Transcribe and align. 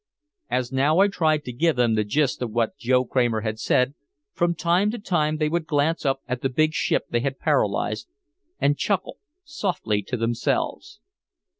As 0.49 0.71
now 0.71 0.97
I 0.97 1.09
tried 1.09 1.43
to 1.45 1.51
give 1.53 1.75
them 1.75 1.93
the 1.93 2.03
gist 2.03 2.41
of 2.41 2.49
what 2.49 2.75
Joe 2.75 3.05
Kramer 3.05 3.41
had 3.41 3.59
said, 3.59 3.93
from 4.33 4.55
time 4.55 4.89
to 4.89 4.97
time 4.97 5.37
they 5.37 5.47
would 5.47 5.67
glance 5.67 6.07
up 6.07 6.21
at 6.27 6.41
the 6.41 6.49
big 6.49 6.73
ship 6.73 7.05
they 7.11 7.19
had 7.19 7.37
paralyzed 7.37 8.09
and 8.59 8.75
chuckle 8.79 9.17
softly 9.43 10.01
to 10.01 10.17
themselves. 10.17 10.99